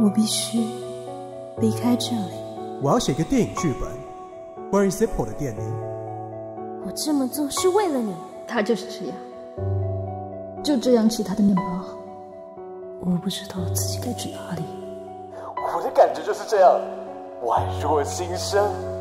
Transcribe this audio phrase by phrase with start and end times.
[0.00, 0.58] 我必须
[1.58, 2.34] 离开这里。
[2.80, 3.90] 我要写个电影剧本
[4.70, 5.62] 关于 sippo 的电影
[6.86, 8.14] 我这么做是为了你。
[8.46, 9.16] 他就是这样
[10.62, 11.62] 就这样吃他的面包。
[13.00, 14.62] 我不知道自己该去哪里。
[15.74, 16.80] 我的感觉就是这样
[17.42, 18.97] 宛若新生。